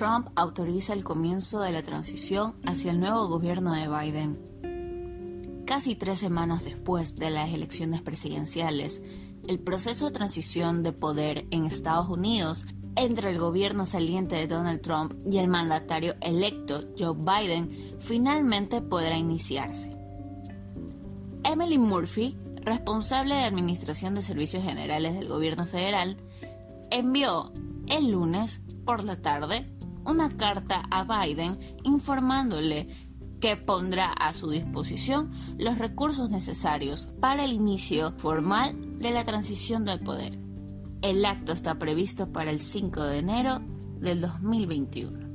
Trump 0.00 0.28
autoriza 0.34 0.94
el 0.94 1.04
comienzo 1.04 1.60
de 1.60 1.72
la 1.72 1.82
transición 1.82 2.54
hacia 2.64 2.90
el 2.90 3.00
nuevo 3.00 3.28
gobierno 3.28 3.74
de 3.74 3.86
Biden. 3.86 5.62
Casi 5.66 5.94
tres 5.94 6.18
semanas 6.18 6.64
después 6.64 7.16
de 7.16 7.28
las 7.28 7.52
elecciones 7.52 8.00
presidenciales, 8.00 9.02
el 9.46 9.58
proceso 9.58 10.06
de 10.06 10.12
transición 10.12 10.82
de 10.82 10.92
poder 10.92 11.44
en 11.50 11.66
Estados 11.66 12.08
Unidos 12.08 12.66
entre 12.96 13.28
el 13.28 13.38
gobierno 13.38 13.84
saliente 13.84 14.36
de 14.36 14.46
Donald 14.46 14.80
Trump 14.80 15.12
y 15.30 15.36
el 15.36 15.48
mandatario 15.48 16.14
electo 16.22 16.80
Joe 16.98 17.14
Biden 17.14 17.68
finalmente 17.98 18.80
podrá 18.80 19.18
iniciarse. 19.18 19.94
Emily 21.44 21.76
Murphy, 21.76 22.38
responsable 22.62 23.34
de 23.34 23.44
Administración 23.44 24.14
de 24.14 24.22
Servicios 24.22 24.64
Generales 24.64 25.12
del 25.12 25.28
Gobierno 25.28 25.66
Federal, 25.66 26.16
envió 26.90 27.52
el 27.86 28.12
lunes 28.12 28.62
por 28.86 29.04
la 29.04 29.20
tarde 29.20 29.70
una 30.10 30.36
carta 30.36 30.82
a 30.90 31.04
Biden 31.04 31.58
informándole 31.84 32.88
que 33.40 33.56
pondrá 33.56 34.12
a 34.12 34.34
su 34.34 34.50
disposición 34.50 35.30
los 35.58 35.78
recursos 35.78 36.30
necesarios 36.30 37.08
para 37.20 37.44
el 37.44 37.52
inicio 37.52 38.12
formal 38.18 38.98
de 38.98 39.10
la 39.10 39.24
transición 39.24 39.84
del 39.84 40.00
poder. 40.00 40.38
El 41.02 41.24
acto 41.24 41.52
está 41.52 41.78
previsto 41.78 42.30
para 42.30 42.50
el 42.50 42.60
5 42.60 43.02
de 43.04 43.18
enero 43.18 43.60
del 43.98 44.20
2021. 44.20 45.29